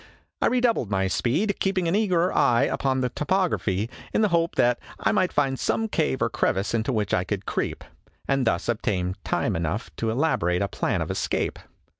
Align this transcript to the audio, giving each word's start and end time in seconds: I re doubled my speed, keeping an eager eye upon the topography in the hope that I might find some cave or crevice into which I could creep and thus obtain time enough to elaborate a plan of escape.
I 0.41 0.47
re 0.47 0.59
doubled 0.61 0.89
my 0.89 1.07
speed, 1.07 1.57
keeping 1.59 1.87
an 1.87 1.93
eager 1.93 2.33
eye 2.33 2.63
upon 2.63 3.01
the 3.01 3.09
topography 3.09 3.87
in 4.11 4.21
the 4.21 4.29
hope 4.29 4.55
that 4.55 4.79
I 4.99 5.11
might 5.11 5.31
find 5.31 5.59
some 5.59 5.87
cave 5.87 6.23
or 6.23 6.29
crevice 6.31 6.73
into 6.73 6.91
which 6.91 7.13
I 7.13 7.23
could 7.23 7.45
creep 7.45 7.83
and 8.27 8.47
thus 8.47 8.67
obtain 8.67 9.15
time 9.23 9.55
enough 9.55 9.95
to 9.97 10.09
elaborate 10.09 10.63
a 10.63 10.67
plan 10.67 11.03
of 11.03 11.11
escape. 11.11 11.59